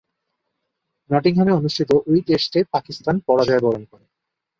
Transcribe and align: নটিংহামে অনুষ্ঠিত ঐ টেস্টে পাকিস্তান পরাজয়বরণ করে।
নটিংহামে 1.09 1.53
অনুষ্ঠিত 1.53 1.89
ঐ 2.07 2.13
টেস্টে 2.27 2.59
পাকিস্তান 2.73 3.15
পরাজয়বরণ 3.27 3.83
করে। 3.85 4.05